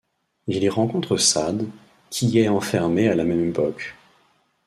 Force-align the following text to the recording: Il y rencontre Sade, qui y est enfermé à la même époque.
Il 0.47 0.63
y 0.63 0.67
rencontre 0.69 1.17
Sade, 1.17 1.67
qui 2.09 2.25
y 2.25 2.39
est 2.39 2.49
enfermé 2.49 3.07
à 3.07 3.13
la 3.13 3.23
même 3.23 3.49
époque. 3.49 3.93